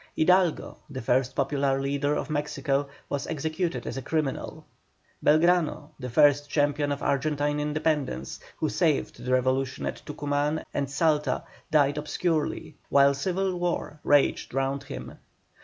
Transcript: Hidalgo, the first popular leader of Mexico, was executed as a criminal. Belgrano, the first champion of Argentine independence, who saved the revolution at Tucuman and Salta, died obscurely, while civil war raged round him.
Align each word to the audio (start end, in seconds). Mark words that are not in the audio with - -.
Hidalgo, 0.17 0.79
the 0.89 1.03
first 1.03 1.35
popular 1.35 1.79
leader 1.79 2.15
of 2.15 2.31
Mexico, 2.31 2.87
was 3.07 3.27
executed 3.27 3.85
as 3.85 3.97
a 3.97 4.01
criminal. 4.01 4.65
Belgrano, 5.23 5.91
the 5.99 6.09
first 6.09 6.49
champion 6.49 6.91
of 6.91 7.03
Argentine 7.03 7.59
independence, 7.59 8.39
who 8.57 8.67
saved 8.67 9.23
the 9.23 9.31
revolution 9.31 9.85
at 9.85 10.01
Tucuman 10.03 10.63
and 10.73 10.89
Salta, 10.89 11.43
died 11.69 11.99
obscurely, 11.99 12.77
while 12.89 13.13
civil 13.13 13.55
war 13.59 13.99
raged 14.03 14.55
round 14.55 14.85
him. 14.85 15.19